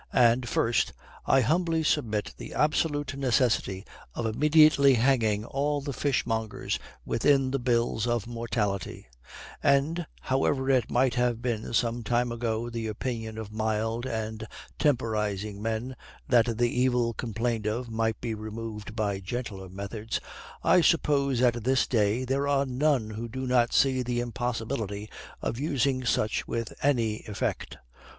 [0.17, 0.93] And, first,
[1.27, 3.85] I humbly submit the absolute necessity
[4.15, 9.05] of immediately hanging all the fishmongers within the bills of mortality;
[9.61, 14.47] and, however it might have been some time ago the opinion of mild and
[14.79, 15.95] temporizing men
[16.27, 20.19] that the evil complained of might be removed by gentler methods,
[20.63, 25.11] I suppose at this day there are none who do not see the impossibility
[25.43, 27.77] of using such with any effect.